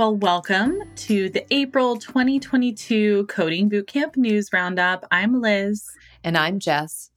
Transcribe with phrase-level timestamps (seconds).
[0.00, 5.06] Well, welcome to the April 2022 Coding Bootcamp News Roundup.
[5.10, 5.90] I'm Liz.
[6.24, 7.10] And I'm Jess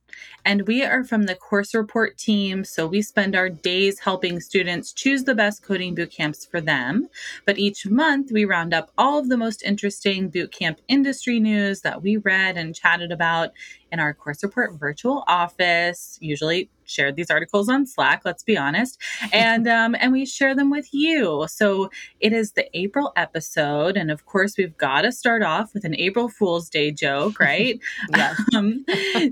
[0.46, 2.64] and we are from the course report team.
[2.64, 7.08] So we spend our days helping students choose the best coding boot camps for them.
[7.46, 11.82] But each month, we round up all of the most interesting boot camp industry news
[11.82, 13.52] that we read and chatted about
[13.92, 16.18] in our course report virtual office.
[16.22, 18.22] Usually, shared these articles on Slack.
[18.26, 19.00] Let's be honest,
[19.32, 21.46] and um, and we share them with you.
[21.50, 25.86] So it is the April episode, and of course, we've got to start off with
[25.86, 27.80] an April Fool's Day joke, right?
[28.56, 28.86] Um,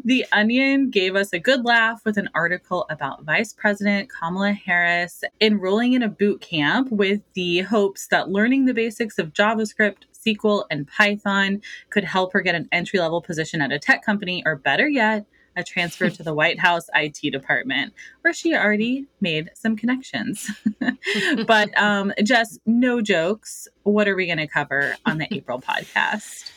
[0.04, 5.24] the Onion gave us a good laugh with an article about Vice President Kamala Harris
[5.40, 10.66] enrolling in a boot camp with the hopes that learning the basics of JavaScript SQL,
[10.70, 14.56] and Python could help her get an entry level position at a tech company, or
[14.56, 19.76] better yet, a transfer to the White House IT department, where she already made some
[19.76, 20.50] connections.
[21.48, 23.68] but um, just no jokes.
[23.84, 26.52] What are we going to cover on the April podcast?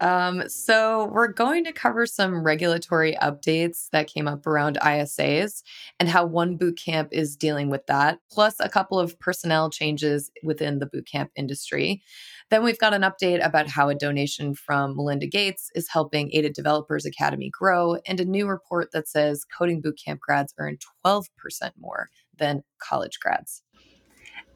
[0.00, 5.62] Um, so, we're going to cover some regulatory updates that came up around ISAs
[5.98, 10.78] and how one bootcamp is dealing with that, plus a couple of personnel changes within
[10.78, 12.02] the bootcamp industry.
[12.50, 16.50] Then we've got an update about how a donation from Melinda Gates is helping Ada
[16.50, 21.24] Developers Academy grow, and a new report that says coding bootcamp grads earn 12%
[21.78, 23.62] more than college grads.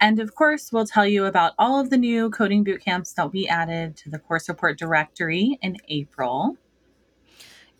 [0.00, 3.46] And of course, we'll tell you about all of the new coding bootcamps that we
[3.46, 6.56] added to the course report directory in April.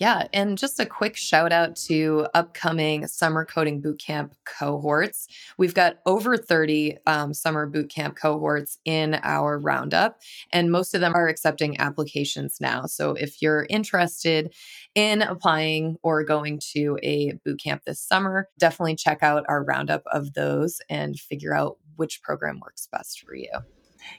[0.00, 5.28] Yeah, and just a quick shout out to upcoming summer coding bootcamp cohorts.
[5.58, 10.18] We've got over 30 um, summer bootcamp cohorts in our roundup,
[10.52, 12.86] and most of them are accepting applications now.
[12.86, 14.54] So if you're interested
[14.94, 20.32] in applying or going to a bootcamp this summer, definitely check out our roundup of
[20.32, 23.50] those and figure out which program works best for you.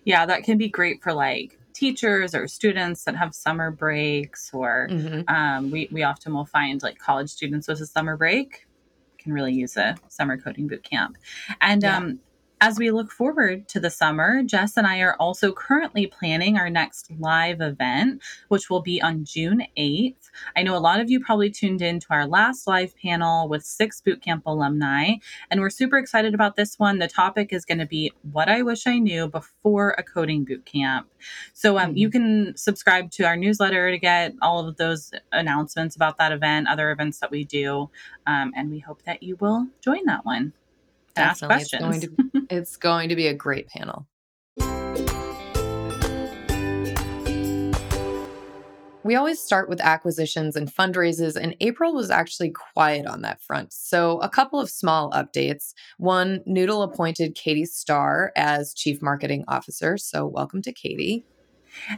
[0.06, 4.88] Yeah, that can be great for like teachers or students that have summer breaks, or
[4.90, 5.22] mm-hmm.
[5.28, 8.68] um, we, we often will find like college students with a summer break
[9.22, 11.18] can really use a summer coding boot camp.
[11.62, 11.97] And yeah.
[11.97, 12.19] um,
[12.63, 16.69] as we look forward to the summer, Jess and I are also currently planning our
[16.69, 20.29] next live event, which will be on June 8th.
[20.55, 23.66] I know a lot of you probably tuned in to our last live panel with
[23.66, 25.16] six bootcamp alumni,
[25.50, 27.00] and we're super excited about this one.
[27.00, 31.05] The topic is going to be what I wish I knew before a coding bootcamp.
[31.53, 31.97] So um, mm-hmm.
[31.97, 36.67] you can subscribe to our newsletter to get all of those announcements about that event,
[36.67, 37.89] other events that we do,
[38.27, 40.53] um, and we hope that you will join that one
[41.21, 41.97] ask questions.
[41.97, 44.07] It's going, to, it's going to be a great panel.
[49.03, 53.73] We always start with acquisitions and fundraisers, and April was actually quiet on that front.
[53.73, 55.73] So, a couple of small updates.
[55.97, 59.97] One, Noodle appointed Katie Starr as Chief Marketing Officer.
[59.97, 61.25] So, welcome to Katie.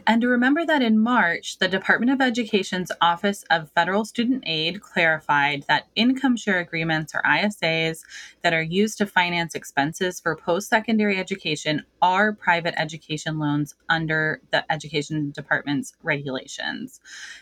[0.06, 4.80] And to remember that in March, the Department of Education's Office of Federal Student Aid
[4.80, 8.02] clarified that income share agreements or ISAs
[8.42, 14.40] that are used to finance expenses for post secondary education are private education loans under
[14.50, 17.00] the Education Department's regulations.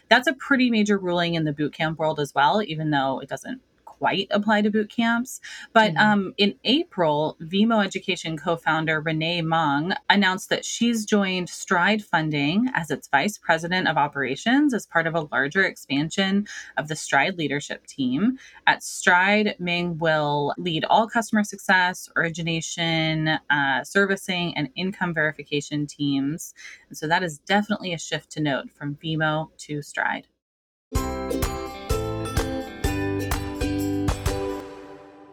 [0.09, 3.60] That's a pretty major ruling in the bootcamp world as well, even though it doesn't
[4.03, 5.41] quite apply to boot camps.
[5.73, 6.13] But mm-hmm.
[6.13, 12.69] um, in April, Vemo Education co founder Renee Meng announced that she's joined Stride Funding
[12.75, 17.39] as its vice president of operations as part of a larger expansion of the Stride
[17.39, 18.39] leadership team.
[18.67, 26.55] At Stride, Meng will lead all customer success, origination, uh, servicing, and income verification teams.
[26.88, 30.26] And so that is definitely a shift to note from Vemo to Stride.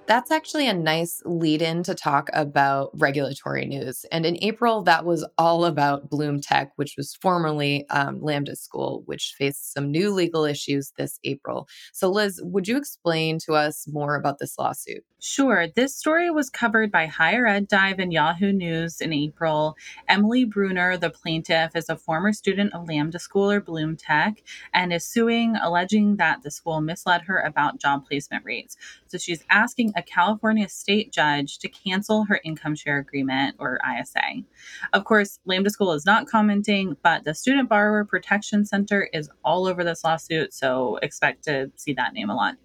[0.10, 4.08] That's actually a nice lead in to talk about regulatory news.
[4.12, 9.04] And in April, that was all about Bloom Tech, which was formerly um, Lambda School,
[9.06, 11.68] which faced some new legal issues this April.
[11.94, 15.04] So, Liz, would you explain to us more about this lawsuit?
[15.22, 15.68] Sure.
[15.68, 19.76] This story was covered by Higher Ed Dive and Yahoo News in April.
[20.08, 24.42] Emily Bruner, the plaintiff, is a former student of Lambda School or Bloom Tech
[24.74, 28.78] and is suing, alleging that the school misled her about job placement rates.
[29.08, 34.44] So she's asking a California state judge to cancel her income share agreement or ISA.
[34.94, 39.68] Of course, Lambda School is not commenting, but the Student Borrower Protection Center is all
[39.68, 42.56] over this lawsuit, so expect to see that name a lot.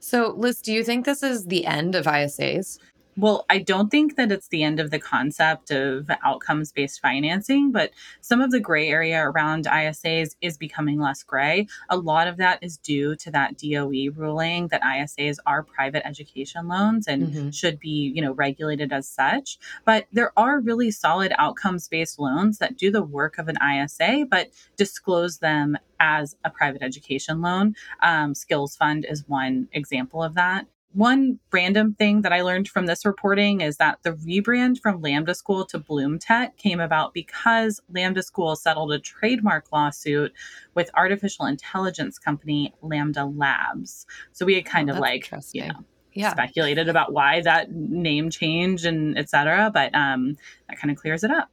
[0.00, 2.78] So, Liz, do you think this is the end of ISAs?
[3.18, 7.72] Well, I don't think that it's the end of the concept of outcomes based financing,
[7.72, 11.66] but some of the gray area around ISAs is becoming less gray.
[11.88, 16.68] A lot of that is due to that DOE ruling that ISAs are private education
[16.68, 17.50] loans and mm-hmm.
[17.50, 19.58] should be, you know, regulated as such.
[19.84, 24.26] But there are really solid outcomes based loans that do the work of an ISA,
[24.30, 27.74] but disclose them as a private education loan.
[28.00, 30.68] Um, Skills Fund is one example of that.
[30.94, 35.34] One random thing that I learned from this reporting is that the rebrand from Lambda
[35.34, 40.32] School to Bloom Tech came about because Lambda School settled a trademark lawsuit
[40.74, 44.06] with artificial intelligence company Lambda Labs.
[44.32, 46.30] So we had kind oh, of like, you know, yeah.
[46.30, 50.36] speculated about why that name change and et cetera, but um,
[50.68, 51.50] that kind of clears it up.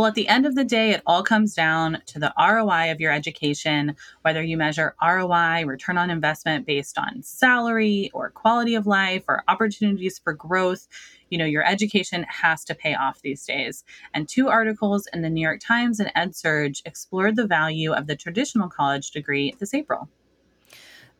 [0.00, 3.02] Well, at the end of the day, it all comes down to the ROI of
[3.02, 8.86] your education, whether you measure ROI, return on investment based on salary or quality of
[8.86, 10.88] life or opportunities for growth.
[11.28, 13.84] You know, your education has to pay off these days.
[14.14, 18.16] And two articles in the New York Times and EdSurge explored the value of the
[18.16, 20.08] traditional college degree this April.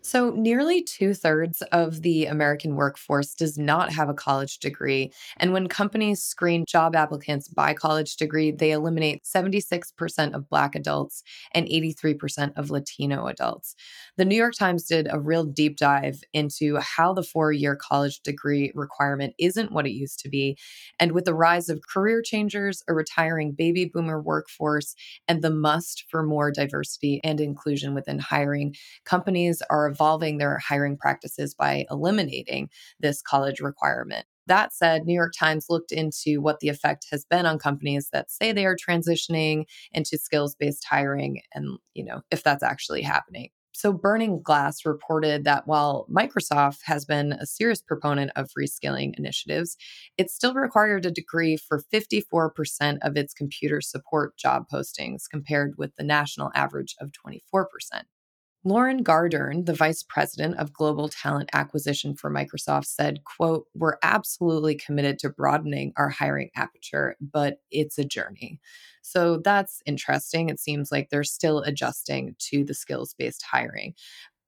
[0.03, 5.13] So, nearly two thirds of the American workforce does not have a college degree.
[5.37, 11.23] And when companies screen job applicants by college degree, they eliminate 76% of Black adults
[11.53, 13.75] and 83% of Latino adults.
[14.17, 18.21] The New York Times did a real deep dive into how the four year college
[18.21, 20.57] degree requirement isn't what it used to be.
[20.99, 24.95] And with the rise of career changers, a retiring baby boomer workforce,
[25.29, 28.75] and the must for more diversity and inclusion within hiring,
[29.05, 32.71] companies are evolving their hiring practices by eliminating
[33.01, 34.27] this college requirement.
[34.47, 38.31] That said, New York Times looked into what the effect has been on companies that
[38.31, 43.51] say they are transitioning into skills-based hiring and, you know, if that's actually happening.
[43.73, 49.77] So, Burning Glass reported that while Microsoft has been a serious proponent of reskilling initiatives,
[50.19, 55.95] it still required a degree for 54% of its computer support job postings, compared with
[55.97, 57.65] the national average of 24%.
[58.63, 64.75] Lauren Gardern, the vice president of global talent acquisition for Microsoft said, quote, "We're absolutely
[64.75, 68.61] committed to broadening our hiring aperture, but it's a journey."
[69.01, 70.51] So that's interesting.
[70.51, 73.95] It seems like they're still adjusting to the skills-based hiring.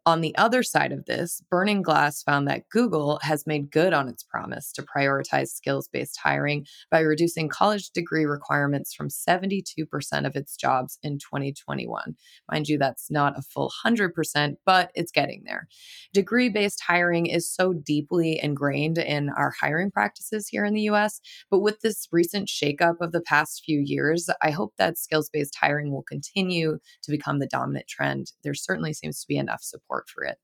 [0.04, 4.08] On the other side of this, Burning Glass found that Google has made good on
[4.08, 10.34] its promise to prioritize skills based hiring by reducing college degree requirements from 72% of
[10.34, 12.16] its jobs in 2021.
[12.50, 15.68] Mind you, that's not a full 100%, but it's getting there.
[16.12, 21.20] Degree based hiring is so deeply ingrained in our hiring practices here in the US,
[21.48, 25.54] but with this recent shakeup of the past few years, I hope that skills based
[25.54, 28.32] hiring will continue to become the dominant trend.
[28.42, 30.38] There certainly seems to be enough support support for it.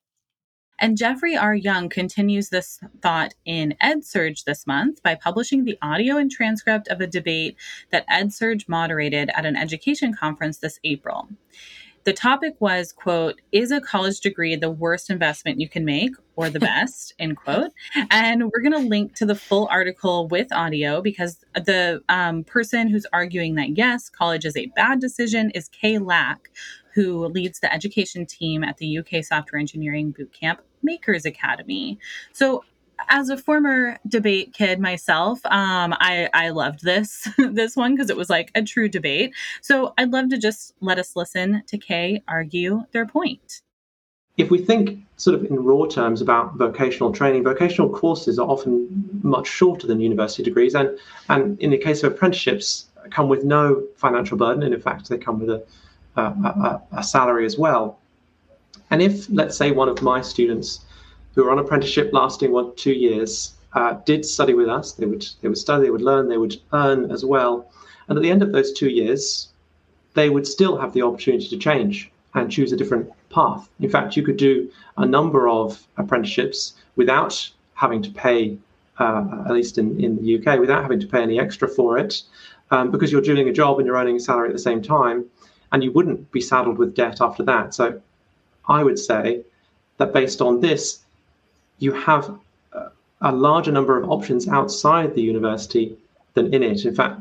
[0.81, 1.57] And Jeffrey R.
[1.57, 7.01] Young continues this thought in EdSurge this month by publishing the audio and transcript of
[7.01, 7.57] a debate
[7.91, 11.29] that EdSurge moderated at an education conference this April.
[12.05, 16.49] The topic was, quote, is a college degree the worst investment you can make or
[16.49, 17.73] the best, end quote.
[18.11, 22.89] And we're going to link to the full article with audio because the um, person
[22.89, 26.51] who's arguing that yes, college is a bad decision is Kay Lack,
[26.95, 31.99] who leads the education team at the UK Software Engineering Bootcamp Makers Academy.
[32.33, 32.65] So
[33.09, 38.17] as a former debate kid myself, um, I, I loved this this one because it
[38.17, 39.35] was like a true debate.
[39.61, 43.63] So I'd love to just let us listen to Kay argue their point.
[44.37, 49.21] If we think sort of in raw terms about vocational training, vocational courses are often
[49.23, 50.97] much shorter than university degrees, and
[51.29, 55.19] and in the case of apprenticeships, come with no financial burden, and in fact, they
[55.19, 55.65] come with a
[56.21, 57.99] a, a, salary as well.
[58.91, 60.81] And if, let's say, one of my students
[61.35, 65.27] who are on apprenticeship lasting one two years uh, did study with us, they would
[65.41, 67.71] they would study, they would learn, they would earn as well,
[68.09, 69.49] and at the end of those two years,
[70.15, 73.69] they would still have the opportunity to change and choose a different path.
[73.81, 78.57] In fact, you could do a number of apprenticeships without having to pay,
[78.99, 82.23] uh, at least in, in the UK, without having to pay any extra for it,
[82.71, 85.25] um, because you're doing a job and you're earning a salary at the same time
[85.73, 87.75] and you wouldn't be saddled with debt after that.
[87.75, 88.01] So
[88.69, 89.43] I would say
[89.99, 91.01] that based on this,
[91.79, 92.39] you have
[93.21, 95.97] a larger number of options outside the university
[96.35, 96.85] than in it.
[96.85, 97.21] In fact,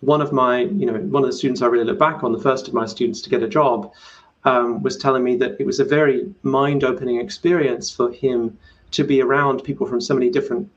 [0.00, 2.40] one of my, you know, one of the students I really look back on, the
[2.40, 3.92] first of my students to get a job,
[4.44, 8.58] um, was telling me that it was a very mind opening experience for him
[8.90, 10.68] to be around people from so many different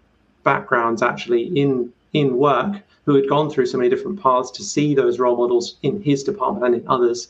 [0.43, 4.95] backgrounds actually in in work who had gone through so many different paths to see
[4.95, 7.27] those role models in his department and in others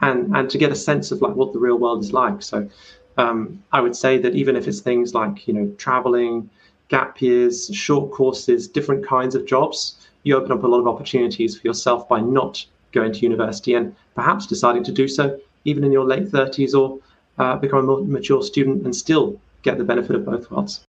[0.00, 2.42] and and to get a sense of like what the real world is like.
[2.42, 2.68] So
[3.16, 6.48] um, i would say that even if it's things like you know traveling
[6.88, 11.58] gap years short courses different kinds of jobs you open up a lot of opportunities
[11.58, 15.92] for yourself by not going to university and perhaps deciding to do so even in
[15.92, 16.98] your late 30s or
[17.38, 20.84] uh, become a more mature student and still get the benefit of both worlds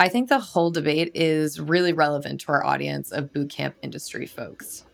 [0.00, 4.86] I think the whole debate is really relevant to our audience of bootcamp industry folks.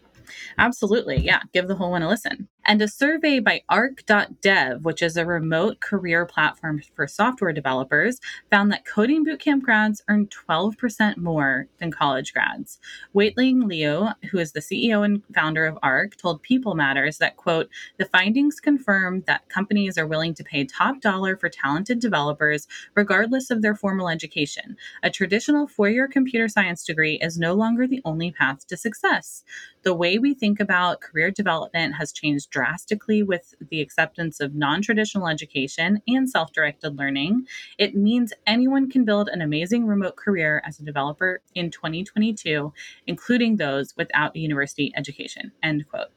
[0.58, 1.18] Absolutely.
[1.18, 1.42] Yeah.
[1.52, 2.48] Give the whole one a listen.
[2.68, 8.20] And a survey by arc.dev, which is a remote career platform for software developers,
[8.50, 12.80] found that coding bootcamp grads earn 12% more than college grads.
[13.14, 17.68] Weiting Liu, who is the CEO and founder of ARC, told People Matters that, quote,
[17.98, 23.48] the findings confirm that companies are willing to pay top dollar for talented developers, regardless
[23.48, 24.76] of their formal education.
[25.04, 29.44] A traditional four year computer science degree is no longer the only path to success.
[29.84, 34.80] The way we think about career development has changed drastically with the acceptance of non
[34.80, 37.46] traditional education and self directed learning.
[37.76, 42.72] It means anyone can build an amazing remote career as a developer in 2022,
[43.06, 45.52] including those without a university education.
[45.62, 46.08] End quote.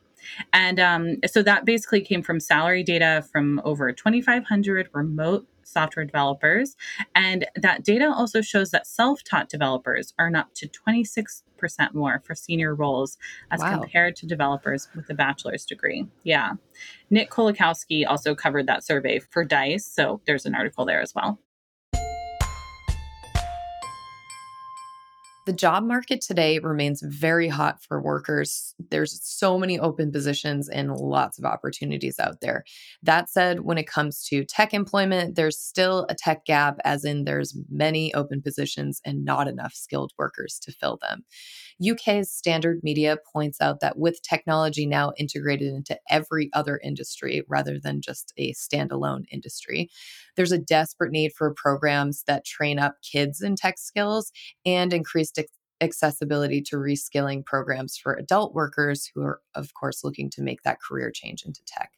[0.53, 6.76] And um, so that basically came from salary data from over 2,500 remote software developers.
[7.16, 11.44] And that data also shows that self taught developers earn up to 26%
[11.94, 13.18] more for senior roles
[13.52, 13.80] as wow.
[13.80, 16.08] compared to developers with a bachelor's degree.
[16.24, 16.54] Yeah.
[17.10, 19.86] Nick Kolakowski also covered that survey for DICE.
[19.86, 21.40] So there's an article there as well.
[25.50, 28.75] The job market today remains very hot for workers.
[28.91, 32.63] There's so many open positions and lots of opportunities out there.
[33.01, 37.24] That said, when it comes to tech employment, there's still a tech gap, as in
[37.24, 41.25] there's many open positions and not enough skilled workers to fill them.
[41.82, 47.80] UK's Standard Media points out that with technology now integrated into every other industry rather
[47.80, 49.90] than just a standalone industry,
[50.36, 54.32] there's a desperate need for programs that train up kids in tech skills
[54.66, 55.40] and increased
[55.82, 60.80] accessibility to reskilling programs for adult workers who are, of course, looking to make that
[60.82, 61.92] career change into tech.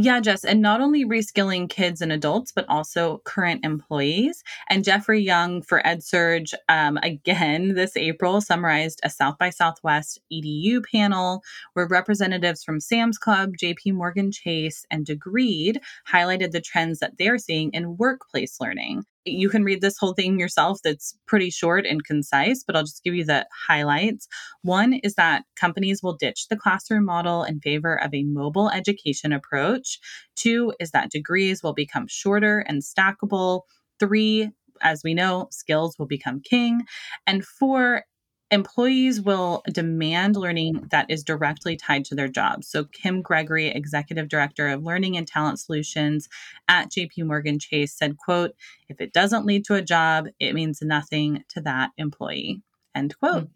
[0.00, 4.44] Yeah, Jess, and not only reskilling kids and adults, but also current employees.
[4.70, 10.84] And Jeffrey Young for EdSurge, um, again this April, summarized a South by Southwest EDU
[10.84, 15.78] panel where representatives from Sam's Club, JP Morgan Chase, and Degreed
[16.08, 20.38] highlighted the trends that they're seeing in workplace learning you can read this whole thing
[20.38, 24.28] yourself that's pretty short and concise, but I'll just give you the highlights.
[24.62, 29.32] One is that companies will ditch the classroom model in favor of a mobile education
[29.32, 29.98] approach.
[30.36, 33.62] Two is that degrees will become shorter and stackable.
[34.00, 36.82] Three, as we know, skills will become king.
[37.26, 38.04] And four,
[38.50, 42.68] employees will demand learning that is directly tied to their jobs.
[42.68, 46.28] So, Kim Gregory, executive director of learning and talent solutions
[46.68, 48.54] at JP Morgan Chase, said, quote,
[48.88, 52.62] if it doesn't lead to a job, it means nothing to that employee,
[52.94, 53.44] end quote.
[53.44, 53.50] Mm.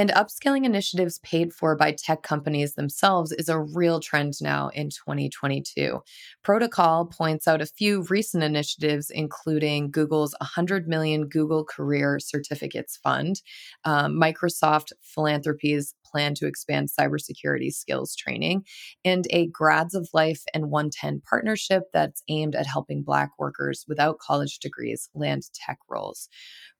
[0.00, 4.88] And upskilling initiatives paid for by tech companies themselves is a real trend now in
[4.88, 6.00] 2022.
[6.42, 13.42] Protocol points out a few recent initiatives, including Google's 100 million Google Career Certificates Fund,
[13.84, 18.64] um, Microsoft Philanthropies plan to expand cybersecurity skills training,
[19.04, 24.18] and a Grads of Life and OneTen partnership that's aimed at helping Black workers without
[24.18, 26.28] college degrees land tech roles.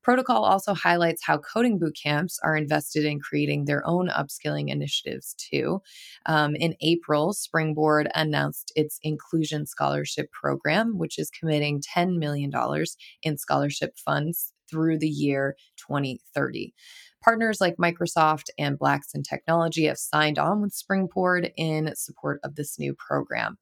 [0.03, 5.35] Protocol also highlights how coding boot camps are invested in creating their own upskilling initiatives
[5.35, 5.83] too.
[6.27, 12.51] Um, in April, Springboard announced its Inclusion Scholarship Program, which is committing $10 million
[13.23, 16.73] in scholarship funds through the year 2030.
[17.23, 22.55] Partners like Microsoft and Blacks in Technology have signed on with Springboard in support of
[22.55, 23.59] this new program.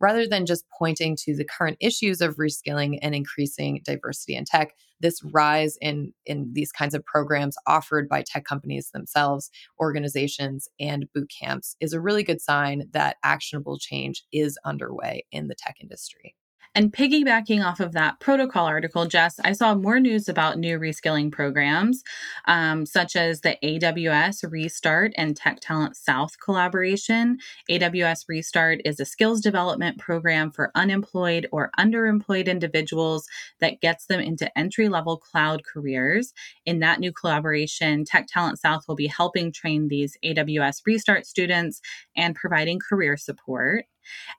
[0.00, 4.74] Rather than just pointing to the current issues of reskilling and increasing diversity in tech,
[5.00, 9.50] this rise in, in these kinds of programs offered by tech companies themselves,
[9.80, 15.48] organizations, and boot camps is a really good sign that actionable change is underway in
[15.48, 16.34] the tech industry.
[16.78, 21.32] And piggybacking off of that protocol article, Jess, I saw more news about new reskilling
[21.32, 22.04] programs,
[22.44, 27.38] um, such as the AWS Restart and Tech Talent South collaboration.
[27.68, 33.26] AWS Restart is a skills development program for unemployed or underemployed individuals
[33.58, 36.32] that gets them into entry level cloud careers.
[36.64, 41.80] In that new collaboration, Tech Talent South will be helping train these AWS Restart students
[42.14, 43.84] and providing career support.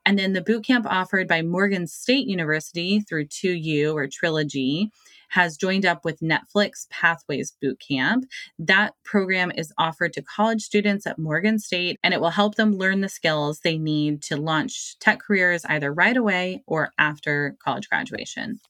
[0.04, 4.90] And then the boot camp offered by Morgan State University through 2U or Trilogy
[5.30, 8.24] has joined up with Netflix Pathways Bootcamp.
[8.58, 12.72] That program is offered to college students at Morgan State, and it will help them
[12.72, 17.88] learn the skills they need to launch tech careers either right away or after college
[17.88, 18.60] graduation.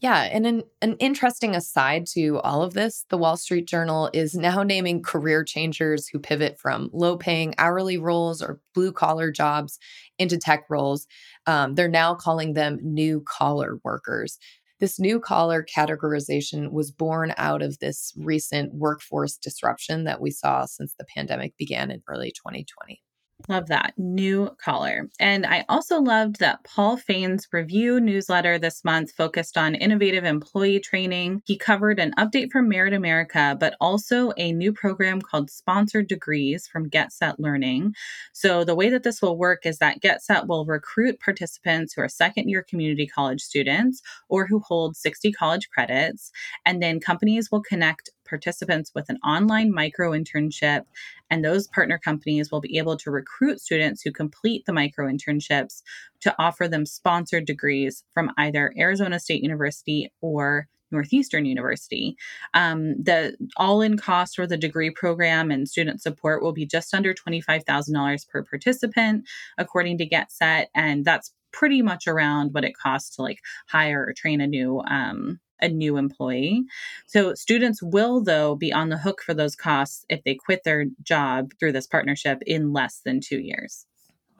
[0.00, 4.32] Yeah, and an, an interesting aside to all of this, the Wall Street Journal is
[4.34, 9.78] now naming career changers who pivot from low paying hourly roles or blue collar jobs
[10.16, 11.08] into tech roles.
[11.46, 14.38] Um, they're now calling them new collar workers.
[14.78, 20.64] This new collar categorization was born out of this recent workforce disruption that we saw
[20.66, 23.02] since the pandemic began in early 2020.
[23.46, 23.94] Love that.
[23.96, 25.08] New collar.
[25.20, 30.80] And I also loved that Paul Fain's review newsletter this month focused on innovative employee
[30.80, 31.42] training.
[31.46, 36.66] He covered an update from Merit America, but also a new program called Sponsored Degrees
[36.66, 37.94] from Get Set Learning.
[38.32, 42.02] So, the way that this will work is that Get Set will recruit participants who
[42.02, 46.32] are second year community college students or who hold 60 college credits.
[46.66, 50.84] And then companies will connect participants with an online micro internship,
[51.30, 55.82] and those partner companies will be able to recruit students who complete the micro internships
[56.20, 62.16] to offer them sponsored degrees from either Arizona State University or Northeastern University.
[62.54, 66.94] Um, the all in cost for the degree program and student support will be just
[66.94, 70.70] under $25,000 per participant, according to Get Set.
[70.74, 74.80] And that's pretty much around what it costs to like hire or train a new
[74.80, 76.64] um, a new employee.
[77.06, 80.86] So students will, though, be on the hook for those costs if they quit their
[81.02, 83.86] job through this partnership in less than two years.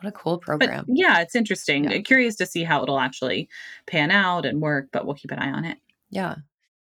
[0.01, 0.85] What a cool program.
[0.87, 1.91] But yeah, it's interesting.
[1.91, 1.99] Yeah.
[1.99, 3.49] Curious to see how it'll actually
[3.87, 5.79] pan out and work, but we'll keep an eye on it.
[6.11, 6.37] Yeah.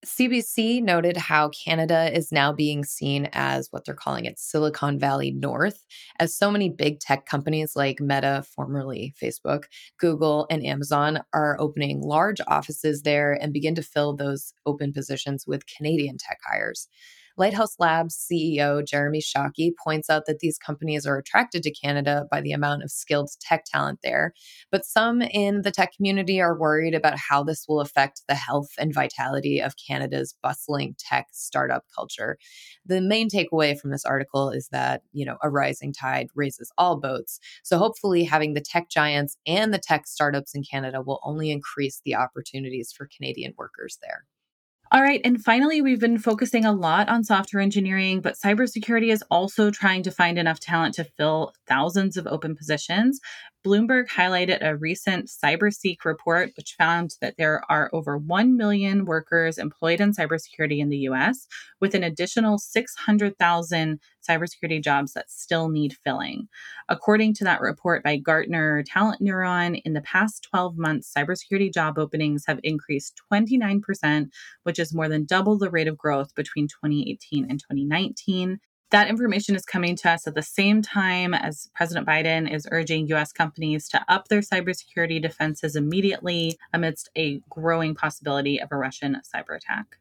[0.05, 5.31] CBC noted how Canada is now being seen as what they're calling it Silicon Valley
[5.31, 5.85] North,
[6.19, 9.65] as so many big tech companies like Meta, formerly Facebook,
[9.99, 15.47] Google, and Amazon are opening large offices there and begin to fill those open positions
[15.47, 16.89] with Canadian tech hires.
[17.37, 22.41] Lighthouse Labs CEO Jeremy Shaki points out that these companies are attracted to Canada by
[22.41, 24.33] the amount of skilled tech talent there,
[24.71, 28.69] but some in the tech community are worried about how this will affect the health
[28.79, 32.39] and vitality of Canada's bustling tech startup culture.
[32.87, 37.01] The main takeaway from this article is that, you know, a rising tide raises all
[37.01, 37.41] boats.
[37.65, 42.01] So hopefully having the tech giants and the tech startups in Canada will only increase
[42.05, 44.25] the opportunities for Canadian workers there.
[44.95, 45.21] All right.
[45.25, 50.05] And finally, we've been focusing a lot on software engineering, but cybersecurity is also trying
[50.05, 53.19] to find enough talent to fill thousands of open positions.
[53.67, 59.59] Bloomberg highlighted a recent CyberSeek report, which found that there are over 1 million workers
[59.59, 61.49] employed in cybersecurity in the US,
[61.81, 66.49] with an additional 600,000 cybersecurity jobs that still need filling.
[66.89, 71.99] According to that report by Gartner Talent Neuron, in the past 12 months, cybersecurity job
[71.99, 74.31] openings have increased 29%,
[74.63, 78.61] which is more than double the rate of growth between 2018 and 2019.
[78.91, 83.09] That information is coming to us at the same time as President Biden is urging
[83.09, 83.33] U.S.
[83.33, 89.57] companies to up their cybersecurity defenses immediately amidst a growing possibility of a Russian cyber
[89.57, 89.99] attack.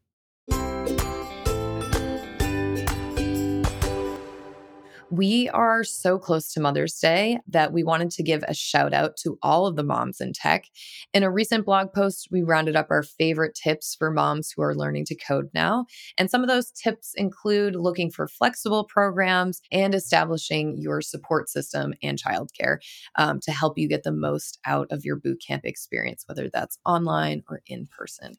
[5.16, 9.16] We are so close to Mother's Day that we wanted to give a shout out
[9.18, 10.66] to all of the moms in tech.
[11.14, 14.74] In a recent blog post, we rounded up our favorite tips for moms who are
[14.74, 15.86] learning to code now.
[16.18, 21.94] And some of those tips include looking for flexible programs and establishing your support system
[22.02, 22.78] and childcare
[23.16, 27.44] um, to help you get the most out of your bootcamp experience, whether that's online
[27.48, 28.34] or in person.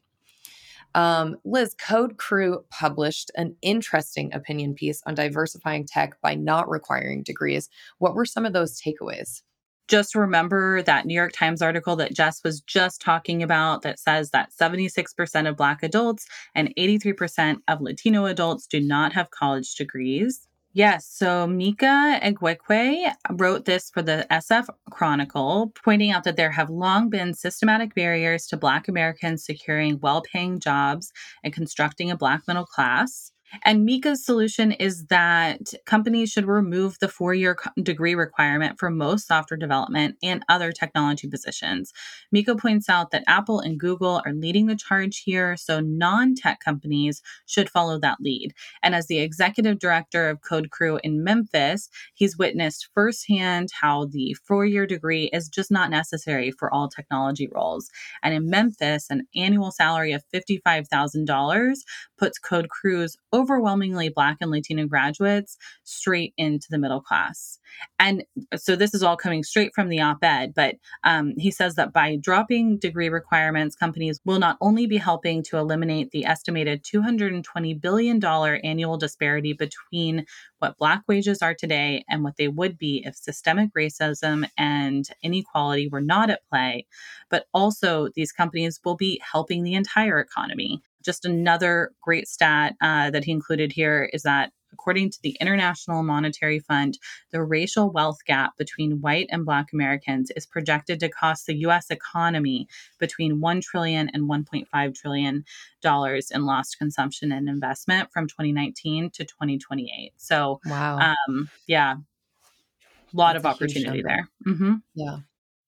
[0.95, 7.21] Um, Liz, Code Crew published an interesting opinion piece on diversifying tech by not requiring
[7.21, 7.69] degrees.
[7.99, 9.41] What were some of those takeaways?
[9.89, 14.31] Just remember that New York Times article that Jess was just talking about that says
[14.31, 20.47] that 76% of Black adults and 83% of Latino adults do not have college degrees.
[20.75, 21.07] Yes.
[21.09, 27.09] So Meka Egwuekwe wrote this for the SF Chronicle, pointing out that there have long
[27.09, 31.13] been systematic barriers to Black Americans securing well paying jobs
[31.45, 33.31] and constructing a Black middle class.
[33.63, 39.27] And Meka's solution is that companies should remove the four year degree requirement for most
[39.27, 41.93] software development and other technology positions.
[42.31, 46.59] Mika points out that Apple and Google are leading the charge here, so non tech
[46.59, 48.53] companies should follow that lead.
[48.83, 54.35] And as the executive director of Code Crew in Memphis, he's witnessed firsthand how the
[54.45, 57.89] four year degree is just not necessary for all technology roles.
[58.23, 61.75] And in Memphis, an annual salary of $55,000
[62.17, 67.59] puts Code Crew's overwhelmingly Black and Latino graduates straight into the middle class.
[67.99, 68.23] And
[68.55, 71.91] so this is all coming straight from the op ed, but um, he says that
[71.91, 77.81] by dropping degree requirements, companies will not only be helping to eliminate the estimated $220
[77.81, 80.25] billion annual disparity between
[80.59, 85.89] what Black wages are today and what they would be if systemic racism and inequality
[85.89, 86.85] were not at play,
[87.29, 90.81] but also these companies will be helping the entire economy.
[91.05, 96.03] Just another great stat uh, that he included here is that according to the International
[96.03, 96.99] Monetary Fund,
[97.31, 101.89] the racial wealth gap between white and black Americans is projected to cost the US
[101.89, 102.67] economy
[102.99, 105.45] between 1 trillion and 1.5 trillion
[105.81, 110.11] dollars in lost consumption and investment from 2019 to 2028.
[110.17, 111.13] So, wow.
[111.27, 114.29] Um, yeah, a lot That's of opportunity there.
[114.45, 114.75] Mm-hmm.
[114.93, 115.17] Yeah.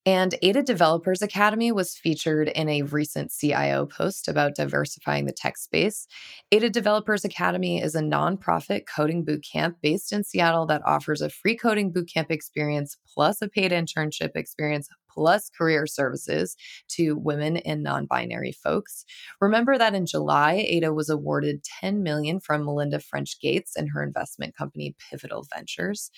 [0.08, 5.58] And Ada Developers Academy was featured in a recent CIO post about diversifying the tech
[5.58, 6.08] space.
[6.50, 11.58] Ada Developers Academy is a nonprofit coding bootcamp based in Seattle that offers a free
[11.58, 14.88] coding bootcamp experience plus a paid internship experience
[15.18, 16.56] plus career services
[16.88, 19.04] to women and non-binary folks.
[19.42, 24.04] Remember that in July, Ada was awarded 10 million from Melinda French Gates and her
[24.04, 26.12] investment company Pivotal Ventures.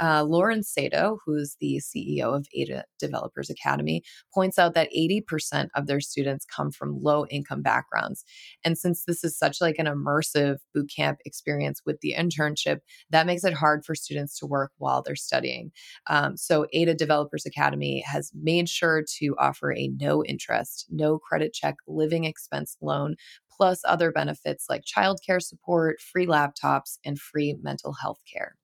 [0.00, 5.88] Uh, Lauren Sato, who's the CEO of Ada Developers Academy, points out that 80% of
[5.88, 8.24] their students come from low income backgrounds.
[8.64, 12.78] And since this is such like an immersive bootcamp experience with the internship,
[13.10, 15.72] that makes it hard for students to work while they're studying.
[16.06, 21.52] Um, so Ada Developers Academy has made sure to offer a no interest, no credit
[21.52, 23.16] check living expense loan,
[23.50, 28.56] plus other benefits like childcare support, free laptops, and free mental health care.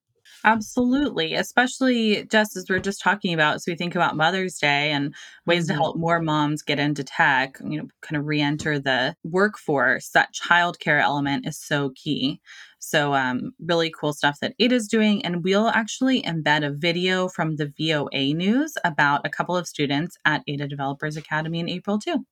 [0.45, 3.61] Absolutely, especially just as we are just talking about.
[3.61, 5.15] So we think about Mother's Day and
[5.45, 5.77] ways mm-hmm.
[5.77, 10.11] to help more moms get into tech, you know, kind of re-enter the workforce.
[10.11, 12.41] That childcare element is so key.
[12.81, 17.57] So um, really cool stuff that Ada's doing, and we'll actually embed a video from
[17.57, 22.25] the VOA News about a couple of students at Ada Developers Academy in April too.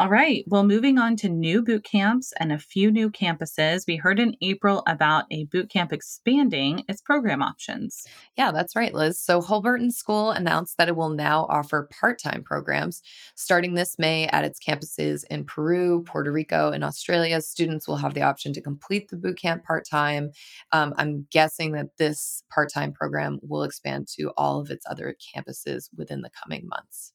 [0.00, 0.44] All right.
[0.46, 3.84] Well, moving on to new boot camps and a few new campuses.
[3.86, 8.06] We heard in April about a boot camp expanding its program options.
[8.34, 9.20] Yeah, that's right, Liz.
[9.20, 13.02] So Holberton School announced that it will now offer part-time programs
[13.34, 17.42] starting this May at its campuses in Peru, Puerto Rico, and Australia.
[17.42, 20.30] Students will have the option to complete the boot camp part-time.
[20.72, 25.90] Um, I'm guessing that this part-time program will expand to all of its other campuses
[25.94, 27.12] within the coming months.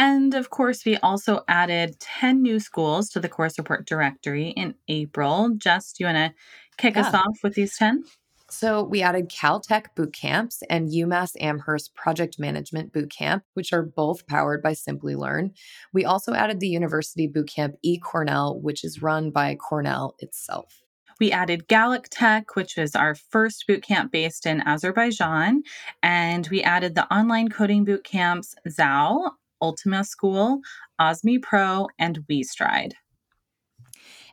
[0.00, 4.74] And of course, we also added 10 new schools to the course report directory in
[4.88, 5.50] April.
[5.58, 6.34] Jess, do you want to
[6.78, 7.02] kick yeah.
[7.02, 8.04] us off with these 10?
[8.48, 13.82] So we added Caltech boot camps and UMass Amherst project management boot camp, which are
[13.82, 15.50] both powered by Simplilearn.
[15.92, 20.82] We also added the university boot camp eCornell, which is run by Cornell itself.
[21.20, 25.62] We added Gallic Tech, which was our first boot camp based in Azerbaijan.
[26.02, 30.60] And we added the online coding boot camps Zao Ultima School,
[31.00, 32.92] Osme Pro, and WeStride.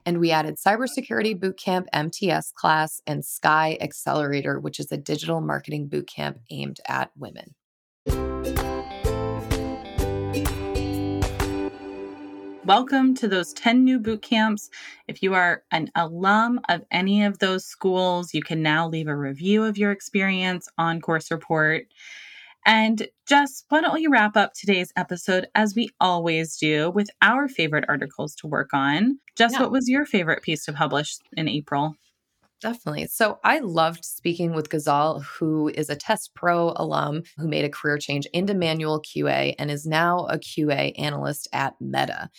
[0.06, 5.90] And we added Cybersecurity Bootcamp MTS class and Sky Accelerator, which is a digital marketing
[5.90, 7.56] bootcamp aimed at women.
[12.68, 14.70] Welcome to those 10 new boot camps.
[15.08, 19.16] If you are an alum of any of those schools, you can now leave a
[19.16, 21.86] review of your experience on Course Report.
[22.67, 27.47] And Jess, why don't we wrap up today's episode as we always do with our
[27.47, 29.19] favorite articles to work on?
[29.38, 29.62] Jess, yeah.
[29.62, 31.95] what was your favorite piece to publish in April?
[32.60, 33.08] Definitely.
[33.08, 37.69] So I loved speaking with Ghazal, who is a Test Pro alum who made a
[37.69, 42.30] career change into manual QA and is now a QA analyst at Meta.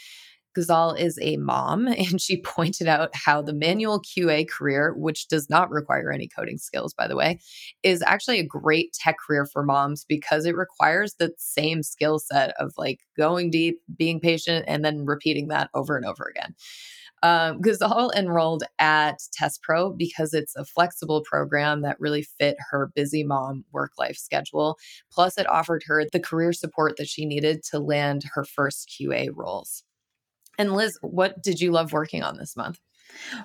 [0.54, 5.48] Ghazal is a mom, and she pointed out how the manual QA career, which does
[5.48, 7.38] not require any coding skills, by the way,
[7.82, 12.50] is actually a great tech career for moms because it requires the same skill set
[12.58, 16.54] of like going deep, being patient, and then repeating that over and over again.
[17.22, 22.92] Um, Ghazal enrolled at Test Pro because it's a flexible program that really fit her
[22.94, 24.78] busy mom work life schedule.
[25.10, 29.30] Plus, it offered her the career support that she needed to land her first QA
[29.34, 29.82] roles.
[30.58, 32.78] And Liz, what did you love working on this month?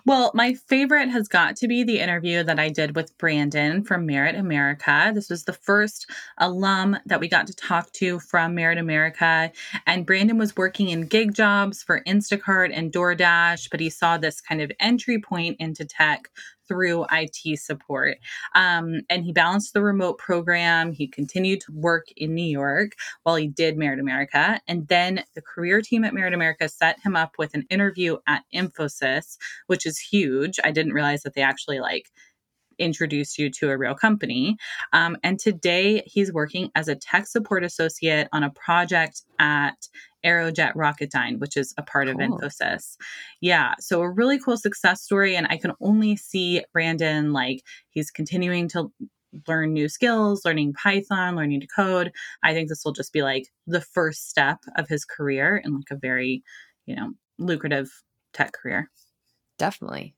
[0.06, 4.06] Well, my favorite has got to be the interview that I did with Brandon from
[4.06, 5.12] Merit America.
[5.14, 9.52] This was the first alum that we got to talk to from Merit America.
[9.88, 14.42] And Brandon was working in gig jobs for Instacart and DoorDash, but he saw this
[14.42, 16.30] kind of entry point into tech
[16.74, 18.18] through IT support.
[18.56, 20.92] Um, and he balanced the remote program.
[20.92, 24.60] He continued to work in New York while he did Merit America.
[24.68, 28.44] And then the career team at Merit America set him up with an interview at
[28.54, 30.60] Infosys, which is huge.
[30.64, 32.10] I didn't realize that they actually like
[32.78, 34.58] introduce you to a real company.
[34.92, 39.88] Um, and today he's working as a tech support associate on a project at
[40.26, 42.22] Aerojet Rocketdyne, which is a part cool.
[42.22, 42.96] of Infosys.
[43.42, 43.74] Yeah.
[43.80, 45.36] So a really cool success story.
[45.36, 48.92] And I can only see Brandon like he's continuing to
[49.48, 52.12] learn new skills, learning Python, learning to code.
[52.44, 55.92] I think this will just be like the first step of his career in like
[55.92, 56.44] a very,
[56.86, 57.90] you know, lucrative
[58.34, 58.90] tech career.
[59.58, 60.16] Definitely.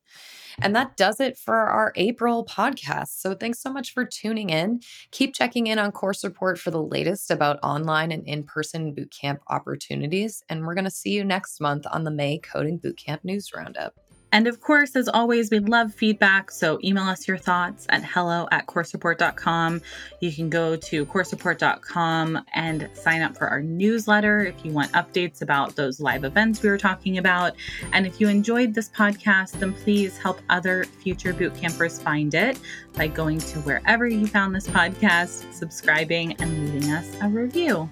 [0.60, 3.20] And that does it for our April podcast.
[3.20, 4.80] So thanks so much for tuning in.
[5.10, 9.38] Keep checking in on Course Report for the latest about online and in person bootcamp
[9.48, 10.42] opportunities.
[10.48, 13.94] And we're going to see you next month on the May Coding Bootcamp News Roundup.
[14.32, 16.50] And of course, as always, we love feedback.
[16.50, 19.80] So email us your thoughts at hello at coursereport.com.
[20.20, 25.42] You can go to coursereport.com and sign up for our newsletter if you want updates
[25.42, 27.54] about those live events we were talking about.
[27.92, 32.58] And if you enjoyed this podcast, then please help other future boot campers find it
[32.94, 37.88] by going to wherever you found this podcast, subscribing, and leaving us a review.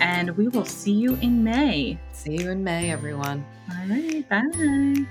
[0.00, 1.98] And we will see you in May.
[2.12, 3.44] See you in May, everyone.
[3.70, 4.28] All right.
[4.28, 5.06] Bye.